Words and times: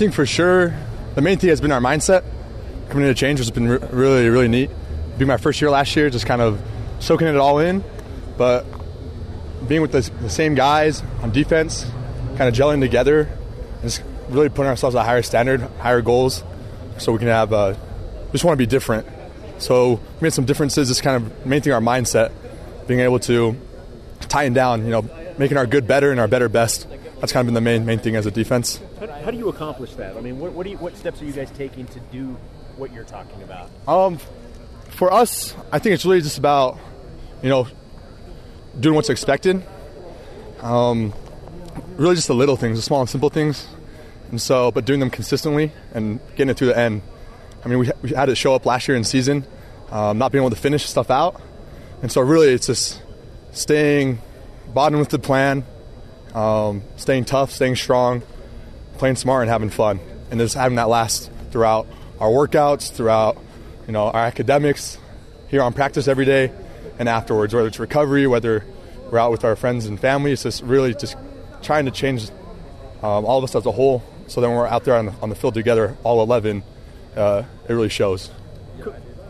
think 0.00 0.14
for 0.14 0.24
sure 0.24 0.74
the 1.14 1.20
main 1.20 1.38
thing 1.38 1.50
has 1.50 1.60
been 1.60 1.70
our 1.70 1.80
mindset. 1.80 2.24
Coming 2.88 3.06
into 3.06 3.14
change 3.14 3.38
has 3.38 3.50
been 3.50 3.68
re- 3.68 3.78
really, 3.90 4.28
really 4.30 4.48
neat. 4.48 4.70
Being 5.18 5.28
my 5.28 5.36
first 5.36 5.60
year 5.60 5.70
last 5.70 5.94
year, 5.94 6.08
just 6.08 6.24
kind 6.24 6.40
of 6.40 6.58
soaking 7.00 7.26
it 7.28 7.36
all 7.36 7.58
in. 7.58 7.84
But 8.38 8.64
being 9.68 9.82
with 9.82 9.92
the, 9.92 10.00
the 10.22 10.30
same 10.30 10.54
guys 10.54 11.02
on 11.20 11.32
defense, 11.32 11.84
kind 12.38 12.48
of 12.48 12.54
gelling 12.54 12.80
together, 12.80 13.28
just 13.82 14.02
really 14.30 14.48
putting 14.48 14.70
ourselves 14.70 14.96
at 14.96 15.02
a 15.02 15.04
higher 15.04 15.20
standard, 15.20 15.60
higher 15.80 16.00
goals, 16.00 16.44
so 16.96 17.12
we 17.12 17.18
can 17.18 17.28
have. 17.28 17.52
Uh, 17.52 17.74
just 18.32 18.42
want 18.42 18.54
to 18.54 18.58
be 18.58 18.66
different. 18.66 19.06
So 19.58 19.94
we 19.94 20.00
made 20.22 20.32
some 20.32 20.46
differences. 20.46 20.88
Just 20.88 21.02
kind 21.02 21.22
of 21.22 21.44
main 21.44 21.60
thing 21.60 21.74
our 21.74 21.80
mindset, 21.80 22.32
being 22.86 23.00
able 23.00 23.18
to 23.20 23.54
tying 24.20 24.54
down, 24.54 24.86
you 24.86 24.92
know, 24.92 25.02
making 25.36 25.58
our 25.58 25.66
good 25.66 25.86
better 25.86 26.10
and 26.10 26.18
our 26.18 26.28
better 26.28 26.48
best. 26.48 26.86
That's 27.20 27.32
kind 27.32 27.46
of 27.46 27.46
been 27.46 27.54
the 27.54 27.60
main 27.60 27.84
main 27.84 27.98
thing 27.98 28.16
as 28.16 28.26
a 28.26 28.30
defense. 28.30 28.80
How, 28.98 29.06
how 29.06 29.30
do 29.30 29.36
you 29.36 29.48
accomplish 29.48 29.94
that? 29.94 30.16
I 30.16 30.20
mean, 30.20 30.38
what, 30.38 30.52
what, 30.52 30.64
do 30.64 30.70
you, 30.70 30.78
what 30.78 30.96
steps 30.96 31.20
are 31.20 31.26
you 31.26 31.32
guys 31.32 31.50
taking 31.50 31.86
to 31.88 32.00
do 32.12 32.36
what 32.76 32.92
you're 32.92 33.04
talking 33.04 33.42
about? 33.42 33.70
Um, 33.86 34.18
for 34.88 35.12
us, 35.12 35.54
I 35.70 35.78
think 35.78 35.94
it's 35.94 36.04
really 36.04 36.22
just 36.22 36.38
about, 36.38 36.78
you 37.42 37.50
know, 37.50 37.68
doing 38.78 38.94
what's 38.94 39.10
expected. 39.10 39.62
Um, 40.60 41.12
really 41.96 42.14
just 42.14 42.28
the 42.28 42.34
little 42.34 42.56
things, 42.56 42.78
the 42.78 42.82
small 42.82 43.00
and 43.00 43.08
simple 43.08 43.30
things. 43.30 43.66
And 44.30 44.40
so, 44.40 44.70
but 44.70 44.84
doing 44.84 45.00
them 45.00 45.10
consistently 45.10 45.72
and 45.92 46.20
getting 46.36 46.50
it 46.50 46.56
through 46.56 46.68
the 46.68 46.78
end. 46.78 47.02
I 47.64 47.68
mean, 47.68 47.80
we, 47.80 47.90
we 48.02 48.10
had 48.10 48.26
to 48.26 48.34
show 48.34 48.54
up 48.54 48.64
last 48.64 48.88
year 48.88 48.96
in 48.96 49.04
season, 49.04 49.46
um, 49.90 50.18
not 50.18 50.32
being 50.32 50.42
able 50.42 50.50
to 50.50 50.60
finish 50.60 50.86
stuff 50.86 51.10
out. 51.10 51.40
And 52.00 52.10
so, 52.10 52.22
really, 52.22 52.48
it's 52.48 52.66
just 52.66 53.02
staying 53.52 54.20
bottom 54.72 54.98
with 54.98 55.10
the 55.10 55.18
plan, 55.18 55.64
um, 56.34 56.82
staying 56.96 57.24
tough, 57.24 57.50
staying 57.50 57.76
strong, 57.76 58.22
playing 58.98 59.16
smart, 59.16 59.42
and 59.42 59.50
having 59.50 59.70
fun. 59.70 60.00
And 60.30 60.38
just 60.38 60.54
having 60.54 60.76
that 60.76 60.88
last 60.88 61.30
throughout 61.50 61.86
our 62.20 62.28
workouts, 62.28 62.92
throughout 62.92 63.36
you 63.86 63.92
know 63.92 64.10
our 64.10 64.24
academics, 64.24 64.98
here 65.48 65.62
on 65.62 65.72
practice 65.72 66.06
every 66.06 66.24
day, 66.24 66.52
and 66.98 67.08
afterwards, 67.08 67.54
whether 67.54 67.66
it's 67.66 67.80
recovery, 67.80 68.26
whether 68.26 68.64
we're 69.10 69.18
out 69.18 69.32
with 69.32 69.44
our 69.44 69.56
friends 69.56 69.86
and 69.86 69.98
family. 69.98 70.32
It's 70.32 70.44
just 70.44 70.62
really 70.62 70.94
just 70.94 71.16
trying 71.62 71.84
to 71.86 71.90
change 71.90 72.30
um, 73.02 73.24
all 73.24 73.38
of 73.38 73.44
us 73.44 73.54
as 73.54 73.66
a 73.66 73.72
whole. 73.72 74.02
So 74.28 74.40
then 74.40 74.50
when 74.50 74.58
we're 74.60 74.68
out 74.68 74.84
there 74.84 74.94
on 74.94 75.06
the, 75.06 75.12
on 75.20 75.28
the 75.28 75.34
field 75.34 75.54
together, 75.54 75.96
all 76.04 76.22
11, 76.22 76.62
uh, 77.16 77.42
it 77.68 77.72
really 77.72 77.88
shows. 77.88 78.30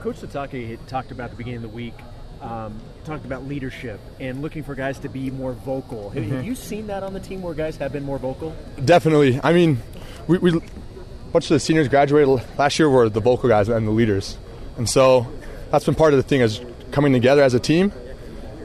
Coach 0.00 0.16
Sitake 0.16 0.78
talked 0.86 1.10
about 1.10 1.30
the 1.30 1.36
beginning 1.36 1.58
of 1.58 1.62
the 1.62 1.68
week, 1.68 1.94
um, 2.40 2.78
talked 3.04 3.24
about 3.24 3.46
leadership 3.46 4.00
and 4.20 4.42
looking 4.42 4.62
for 4.62 4.74
guys 4.74 4.98
to 5.00 5.08
be 5.08 5.30
more 5.30 5.52
vocal. 5.52 6.10
Have, 6.10 6.24
have 6.24 6.44
you 6.44 6.54
seen 6.54 6.86
that 6.88 7.02
on 7.02 7.12
the 7.12 7.20
team 7.20 7.42
where 7.42 7.54
guys 7.54 7.76
have 7.76 7.92
been 7.92 8.04
more 8.04 8.18
vocal? 8.18 8.54
Definitely. 8.84 9.40
I 9.42 9.52
mean, 9.52 9.78
we, 10.26 10.38
we 10.38 10.56
a 10.56 11.30
bunch 11.30 11.44
of 11.46 11.50
the 11.50 11.60
seniors 11.60 11.88
graduated 11.88 12.42
last 12.56 12.78
year 12.78 12.88
were 12.88 13.08
the 13.08 13.20
vocal 13.20 13.48
guys 13.48 13.68
and 13.68 13.86
the 13.86 13.90
leaders, 13.90 14.38
and 14.76 14.88
so 14.88 15.26
that's 15.70 15.84
been 15.84 15.94
part 15.94 16.14
of 16.14 16.16
the 16.18 16.22
thing 16.22 16.40
is 16.40 16.60
coming 16.90 17.12
together 17.12 17.42
as 17.42 17.54
a 17.54 17.60
team 17.60 17.92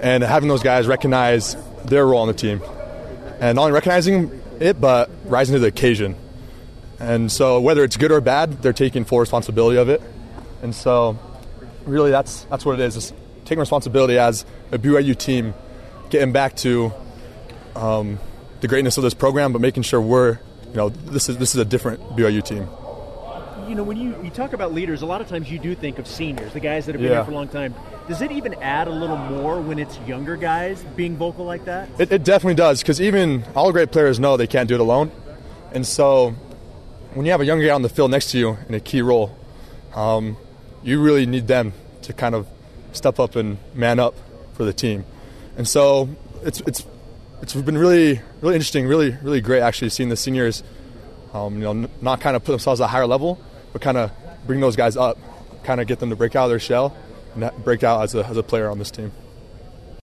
and 0.02 0.24
having 0.24 0.50
those 0.50 0.64
guys 0.64 0.88
recognize 0.88 1.56
their 1.86 2.06
role 2.06 2.22
on 2.22 2.28
the 2.28 2.34
team, 2.34 2.62
and 3.40 3.56
not 3.56 3.64
only 3.64 3.74
recognizing 3.74 4.42
it 4.60 4.80
but 4.80 5.10
rising 5.26 5.54
to 5.54 5.60
the 5.60 5.68
occasion. 5.68 6.16
And 7.00 7.32
so 7.32 7.60
whether 7.60 7.84
it's 7.84 7.98
good 7.98 8.12
or 8.12 8.22
bad, 8.22 8.62
they're 8.62 8.72
taking 8.72 9.04
full 9.04 9.20
responsibility 9.20 9.78
of 9.78 9.90
it, 9.90 10.02
and 10.62 10.74
so 10.74 11.18
really 11.86 12.12
that's 12.12 12.44
that's 12.46 12.66
what 12.66 12.80
it 12.80 12.84
is. 12.84 12.96
Is 12.96 13.14
taking 13.46 13.60
responsibility 13.60 14.18
as 14.18 14.46
a 14.72 14.78
BYU 14.78 15.18
team, 15.18 15.54
getting 16.10 16.32
back 16.32 16.56
to 16.58 16.92
um, 17.76 18.20
the 18.62 18.68
greatness 18.68 18.98
of 18.98 19.04
this 19.04 19.14
program, 19.14 19.52
but 19.54 19.62
making 19.62 19.84
sure 19.84 20.00
we're, 20.02 20.40
you 20.70 20.76
know, 20.76 20.90
this 20.90 21.30
is 21.30 21.38
this 21.38 21.54
is 21.56 21.62
a 21.62 21.66
different 21.66 22.02
BYU 22.16 22.44
team. 22.44 22.68
You 23.68 23.76
know, 23.76 23.84
when 23.84 23.98
you, 23.98 24.16
you 24.22 24.30
talk 24.30 24.52
about 24.54 24.74
leaders, 24.74 25.02
a 25.02 25.06
lot 25.06 25.22
of 25.22 25.30
times 25.30 25.50
you 25.50 25.58
do 25.58 25.74
think 25.74 25.98
of 25.98 26.06
seniors, 26.06 26.52
the 26.54 26.60
guys 26.60 26.86
that 26.86 26.94
have 26.96 27.02
been 27.02 27.10
Yeah. 27.10 27.18
here 27.20 27.26
for 27.26 27.32
a 27.32 27.36
long 27.36 27.48
time. 27.48 27.74
Does 28.10 28.22
it 28.22 28.32
even 28.32 28.54
add 28.56 28.88
a 28.90 28.92
little 28.92 29.16
more 29.16 29.62
when 29.62 29.80
it's 29.80 29.98
younger 30.00 30.36
guys 30.36 30.84
being 30.98 31.16
vocal 31.16 31.46
like 31.46 31.64
that? 31.66 31.88
It, 31.98 32.12
it 32.12 32.24
definitely 32.26 32.56
does 32.56 32.82
because 32.82 33.00
even 33.00 33.46
all 33.56 33.72
great 33.72 33.92
players 33.92 34.20
know 34.20 34.36
they 34.36 34.48
can't 34.48 34.68
do 34.68 34.76
it 34.76 34.82
alone, 34.82 35.12
and 35.72 35.88
so 35.88 36.32
when 37.14 37.26
you 37.26 37.32
have 37.32 37.40
a 37.42 37.46
young 37.46 37.62
guy 37.62 37.70
on 37.70 37.82
the 37.84 37.90
field 37.90 38.12
next 38.12 38.32
to 38.32 38.38
you 38.38 38.58
in 38.68 38.74
a 38.76 38.80
key 38.82 39.02
role, 39.02 39.36
um, 39.96 40.36
you 40.84 41.02
really 41.02 41.26
need 41.26 41.48
them 41.48 41.72
to 42.02 42.12
kind 42.12 42.36
of 42.36 42.46
step 42.94 43.20
up 43.20 43.36
and 43.36 43.58
man 43.74 44.00
up 44.00 44.16
for 44.54 44.64
the 44.64 44.74
team, 44.74 45.06
and 45.58 45.68
so 45.68 46.10
it's 46.44 46.62
it's 46.62 46.86
it's 47.42 47.54
been 47.54 47.78
really 47.78 48.22
really 48.42 48.56
interesting, 48.56 48.88
really 48.88 49.18
really 49.22 49.42
great 49.42 49.62
actually 49.62 49.90
seeing 49.90 50.10
the 50.10 50.18
seniors, 50.18 50.64
um, 51.34 51.56
you 51.56 51.62
know, 51.62 51.90
not 52.02 52.22
kind 52.22 52.36
of 52.36 52.44
put 52.44 52.52
themselves 52.52 52.82
at 52.82 52.86
a 52.86 52.88
higher 52.88 53.08
level, 53.08 53.40
but 53.72 53.82
kind 53.82 53.98
of 53.98 54.12
bring 54.48 54.60
those 54.60 54.76
guys 54.76 54.98
up, 54.98 55.18
kind 55.64 55.82
of 55.82 55.88
get 55.88 56.00
them 56.00 56.10
to 56.10 56.16
break 56.16 56.36
out 56.36 56.46
of 56.46 56.50
their 56.50 56.60
shell 56.60 56.96
and 57.36 57.52
break 57.64 57.84
out 57.84 58.04
as 58.04 58.16
a 58.16 58.26
as 58.26 58.38
a 58.38 58.44
player 58.44 58.70
on 58.70 58.80
this 58.80 58.92
team. 58.92 59.12